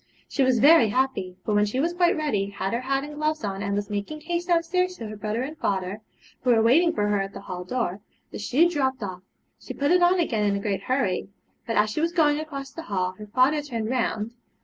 [0.27, 3.43] She was very happy; but when she was quite ready, had her hat and gloves
[3.43, 6.01] on, and was making haste downstairs to her brother and father,
[6.41, 8.01] who were waiting for her at the hall door,
[8.31, 9.21] the shoe dropped off.
[9.59, 11.29] She put it on again in a great hurry,
[11.67, 14.31] but as she was going across the hall her father turned round.